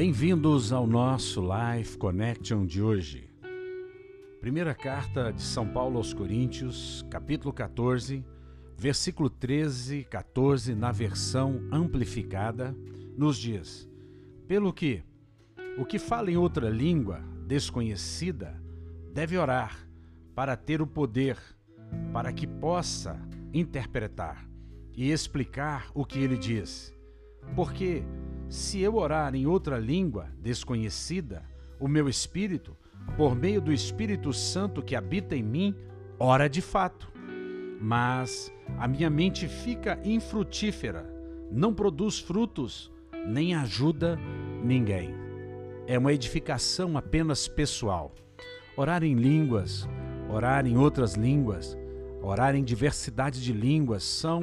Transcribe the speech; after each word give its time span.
Bem-vindos 0.00 0.72
ao 0.72 0.86
nosso 0.86 1.42
Life 1.42 1.98
Connection 1.98 2.64
de 2.64 2.80
hoje. 2.80 3.30
Primeira 4.40 4.74
carta 4.74 5.30
de 5.30 5.42
São 5.42 5.68
Paulo 5.68 5.98
aos 5.98 6.14
Coríntios, 6.14 7.04
capítulo 7.10 7.52
14, 7.52 8.24
versículo 8.78 9.28
13 9.28 9.98
e 9.98 10.04
14, 10.04 10.74
na 10.74 10.90
versão 10.90 11.68
amplificada, 11.70 12.74
nos 13.14 13.36
diz: 13.36 13.86
Pelo 14.48 14.72
que 14.72 15.04
o 15.76 15.84
que 15.84 15.98
fala 15.98 16.30
em 16.30 16.36
outra 16.38 16.70
língua 16.70 17.20
desconhecida 17.46 18.58
deve 19.12 19.36
orar 19.36 19.86
para 20.34 20.56
ter 20.56 20.80
o 20.80 20.86
poder, 20.86 21.36
para 22.10 22.32
que 22.32 22.46
possa 22.46 23.20
interpretar 23.52 24.48
e 24.96 25.10
explicar 25.10 25.90
o 25.92 26.06
que 26.06 26.20
ele 26.20 26.38
diz. 26.38 26.90
Porque 27.54 28.02
se 28.50 28.80
eu 28.80 28.96
orar 28.96 29.32
em 29.36 29.46
outra 29.46 29.78
língua 29.78 30.26
desconhecida, 30.42 31.44
o 31.78 31.86
meu 31.86 32.08
espírito, 32.08 32.76
por 33.16 33.36
meio 33.36 33.60
do 33.60 33.72
Espírito 33.72 34.32
Santo 34.32 34.82
que 34.82 34.96
habita 34.96 35.36
em 35.36 35.42
mim, 35.42 35.74
ora 36.18 36.48
de 36.48 36.60
fato. 36.60 37.08
Mas 37.80 38.52
a 38.76 38.88
minha 38.88 39.08
mente 39.08 39.46
fica 39.46 40.00
infrutífera, 40.04 41.08
não 41.48 41.72
produz 41.72 42.18
frutos, 42.18 42.90
nem 43.24 43.54
ajuda 43.54 44.18
ninguém. 44.64 45.14
É 45.86 45.96
uma 45.96 46.12
edificação 46.12 46.98
apenas 46.98 47.46
pessoal. 47.46 48.12
Orar 48.76 49.04
em 49.04 49.14
línguas, 49.14 49.88
orar 50.28 50.66
em 50.66 50.76
outras 50.76 51.14
línguas, 51.14 51.78
orar 52.20 52.56
em 52.56 52.64
diversidade 52.64 53.40
de 53.40 53.52
línguas 53.52 54.02
são 54.02 54.42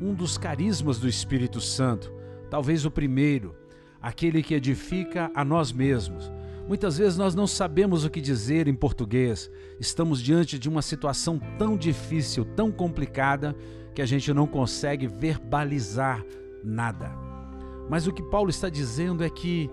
um 0.00 0.14
dos 0.14 0.38
carismas 0.38 1.00
do 1.00 1.08
Espírito 1.08 1.60
Santo 1.60 2.23
talvez 2.50 2.84
o 2.84 2.90
primeiro, 2.90 3.54
aquele 4.00 4.42
que 4.42 4.54
edifica 4.54 5.30
a 5.34 5.44
nós 5.44 5.72
mesmos. 5.72 6.30
Muitas 6.66 6.96
vezes 6.96 7.18
nós 7.18 7.34
não 7.34 7.46
sabemos 7.46 8.04
o 8.04 8.10
que 8.10 8.20
dizer 8.20 8.68
em 8.68 8.74
português, 8.74 9.50
estamos 9.78 10.22
diante 10.22 10.58
de 10.58 10.68
uma 10.68 10.80
situação 10.80 11.38
tão 11.58 11.76
difícil, 11.76 12.44
tão 12.44 12.72
complicada, 12.72 13.54
que 13.94 14.02
a 14.02 14.06
gente 14.06 14.32
não 14.34 14.46
consegue 14.46 15.06
verbalizar 15.06 16.24
nada. 16.64 17.12
Mas 17.88 18.06
o 18.06 18.12
que 18.12 18.22
Paulo 18.22 18.50
está 18.50 18.68
dizendo 18.68 19.22
é 19.22 19.30
que 19.30 19.70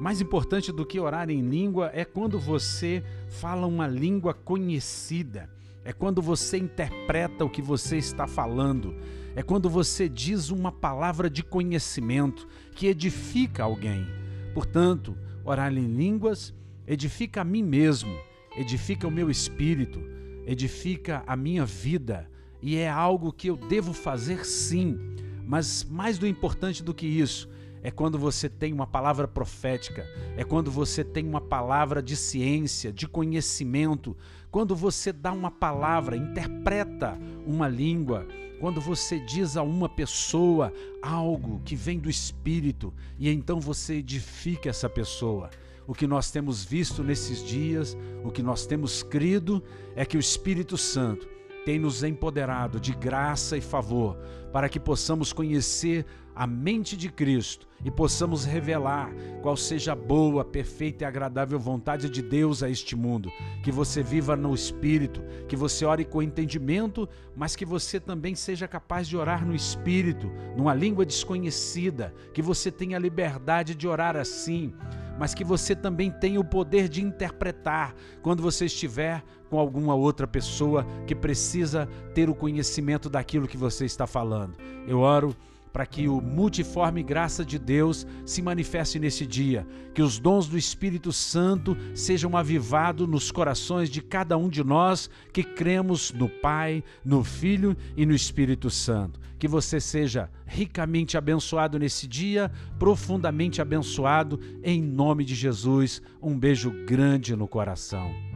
mais 0.00 0.20
importante 0.20 0.72
do 0.72 0.84
que 0.84 0.98
orar 0.98 1.30
em 1.30 1.42
língua 1.42 1.90
é 1.94 2.04
quando 2.04 2.38
você 2.38 3.04
fala 3.28 3.66
uma 3.66 3.86
língua 3.86 4.34
conhecida, 4.34 5.48
é 5.84 5.92
quando 5.92 6.22
você 6.22 6.58
interpreta 6.58 7.44
o 7.44 7.50
que 7.50 7.60
você 7.60 7.96
está 7.96 8.26
falando 8.26 8.94
é 9.34 9.42
quando 9.42 9.68
você 9.68 10.08
diz 10.08 10.50
uma 10.50 10.70
palavra 10.70 11.28
de 11.30 11.42
conhecimento 11.42 12.46
que 12.74 12.86
edifica 12.86 13.64
alguém. 13.64 14.06
Portanto, 14.54 15.16
orar 15.44 15.72
em 15.72 15.86
línguas 15.86 16.54
edifica 16.86 17.40
a 17.40 17.44
mim 17.44 17.62
mesmo, 17.62 18.14
edifica 18.56 19.08
o 19.08 19.10
meu 19.10 19.30
espírito, 19.30 20.00
edifica 20.46 21.22
a 21.26 21.36
minha 21.36 21.64
vida 21.64 22.28
e 22.60 22.76
é 22.76 22.88
algo 22.88 23.32
que 23.32 23.48
eu 23.48 23.56
devo 23.56 23.92
fazer 23.92 24.44
sim. 24.44 24.98
Mas 25.46 25.84
mais 25.84 26.18
do 26.18 26.26
importante 26.26 26.82
do 26.82 26.94
que 26.94 27.06
isso, 27.06 27.48
é 27.82 27.90
quando 27.90 28.18
você 28.18 28.48
tem 28.48 28.72
uma 28.72 28.86
palavra 28.86 29.26
profética, 29.26 30.06
é 30.36 30.44
quando 30.44 30.70
você 30.70 31.02
tem 31.02 31.26
uma 31.26 31.40
palavra 31.40 32.02
de 32.02 32.16
ciência, 32.16 32.92
de 32.92 33.08
conhecimento, 33.08 34.16
quando 34.50 34.76
você 34.76 35.12
dá 35.12 35.32
uma 35.32 35.50
palavra, 35.50 36.16
interpreta 36.16 37.18
uma 37.46 37.68
língua, 37.68 38.26
quando 38.60 38.80
você 38.80 39.18
diz 39.18 39.56
a 39.56 39.62
uma 39.62 39.88
pessoa 39.88 40.72
algo 41.02 41.60
que 41.64 41.74
vem 41.74 41.98
do 41.98 42.08
Espírito 42.08 42.94
e 43.18 43.28
então 43.28 43.58
você 43.58 43.94
edifica 43.94 44.70
essa 44.70 44.88
pessoa. 44.88 45.50
O 45.84 45.94
que 45.94 46.06
nós 46.06 46.30
temos 46.30 46.64
visto 46.64 47.02
nesses 47.02 47.44
dias, 47.44 47.96
o 48.22 48.30
que 48.30 48.40
nós 48.40 48.64
temos 48.64 49.02
crido, 49.02 49.60
é 49.96 50.04
que 50.04 50.16
o 50.16 50.20
Espírito 50.20 50.78
Santo 50.78 51.28
tem 51.64 51.78
nos 51.78 52.02
empoderado 52.02 52.80
de 52.80 52.92
graça 52.92 53.56
e 53.56 53.60
favor 53.60 54.16
para 54.52 54.68
que 54.68 54.80
possamos 54.80 55.32
conhecer 55.32 56.04
a 56.34 56.46
mente 56.46 56.96
de 56.96 57.10
Cristo 57.10 57.68
e 57.84 57.90
possamos 57.90 58.44
revelar 58.44 59.12
qual 59.42 59.56
seja 59.56 59.92
a 59.92 59.96
boa, 59.96 60.44
perfeita 60.44 61.04
e 61.04 61.06
agradável 61.06 61.58
vontade 61.58 62.08
de 62.08 62.22
Deus 62.22 62.62
a 62.62 62.70
este 62.70 62.96
mundo. 62.96 63.30
Que 63.62 63.70
você 63.70 64.02
viva 64.02 64.36
no 64.36 64.54
Espírito, 64.54 65.22
que 65.48 65.56
você 65.56 65.84
ore 65.84 66.04
com 66.04 66.22
entendimento, 66.22 67.08
mas 67.36 67.56
que 67.56 67.64
você 67.64 67.98
também 67.98 68.34
seja 68.34 68.68
capaz 68.68 69.08
de 69.08 69.16
orar 69.16 69.46
no 69.46 69.54
Espírito, 69.54 70.30
numa 70.56 70.74
língua 70.74 71.04
desconhecida, 71.04 72.14
que 72.32 72.40
você 72.40 72.70
tenha 72.70 72.98
liberdade 72.98 73.74
de 73.74 73.86
orar 73.86 74.16
assim 74.16 74.72
mas 75.18 75.34
que 75.34 75.44
você 75.44 75.74
também 75.74 76.10
tenha 76.10 76.40
o 76.40 76.44
poder 76.44 76.88
de 76.88 77.02
interpretar 77.02 77.94
quando 78.22 78.42
você 78.42 78.66
estiver 78.66 79.22
com 79.50 79.58
alguma 79.58 79.94
outra 79.94 80.26
pessoa 80.26 80.86
que 81.06 81.14
precisa 81.14 81.88
ter 82.14 82.30
o 82.30 82.34
conhecimento 82.34 83.10
daquilo 83.10 83.48
que 83.48 83.56
você 83.56 83.84
está 83.84 84.06
falando. 84.06 84.56
Eu 84.86 85.00
oro 85.00 85.36
para 85.72 85.86
que 85.86 86.06
o 86.06 86.20
multiforme 86.20 87.02
graça 87.02 87.44
de 87.44 87.58
Deus 87.58 88.06
se 88.26 88.42
manifeste 88.42 88.98
nesse 88.98 89.26
dia, 89.26 89.66
que 89.94 90.02
os 90.02 90.18
dons 90.18 90.46
do 90.46 90.58
Espírito 90.58 91.12
Santo 91.12 91.76
sejam 91.94 92.36
avivados 92.36 93.08
nos 93.08 93.30
corações 93.30 93.88
de 93.88 94.02
cada 94.02 94.36
um 94.36 94.48
de 94.48 94.62
nós 94.62 95.08
que 95.32 95.42
cremos 95.42 96.12
no 96.12 96.28
Pai, 96.28 96.84
no 97.04 97.24
Filho 97.24 97.76
e 97.96 98.04
no 98.04 98.14
Espírito 98.14 98.70
Santo. 98.70 99.18
Que 99.38 99.48
você 99.48 99.80
seja 99.80 100.30
ricamente 100.46 101.16
abençoado 101.16 101.78
nesse 101.78 102.06
dia, 102.06 102.50
profundamente 102.78 103.60
abençoado, 103.60 104.38
em 104.62 104.80
nome 104.80 105.24
de 105.24 105.34
Jesus. 105.34 106.00
Um 106.20 106.38
beijo 106.38 106.70
grande 106.86 107.34
no 107.34 107.48
coração. 107.48 108.31